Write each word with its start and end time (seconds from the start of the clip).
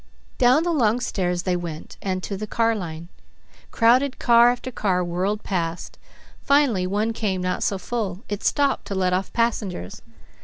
Down 0.39 0.63
the 0.63 0.71
long 0.73 0.99
stairs 0.99 1.43
they 1.43 1.55
went 1.55 1.95
and 2.01 2.23
to 2.23 2.35
the 2.35 2.47
car 2.47 2.73
line. 2.73 3.09
Crowded 3.69 4.17
car 4.17 4.49
after 4.49 4.71
car 4.71 5.03
whirled 5.03 5.43
past; 5.43 5.99
finally 6.41 6.87
one 6.87 7.13
came 7.13 7.39
not 7.41 7.61
so 7.61 7.77
full, 7.77 8.23
it 8.27 8.43
stopped 8.43 8.85
to 8.87 8.95
let 8.95 9.13
off 9.13 9.31
passengers. 9.31 10.01